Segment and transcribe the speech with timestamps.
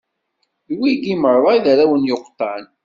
[0.67, 2.63] D wigi meṛṛa i d arraw n Yuqtan.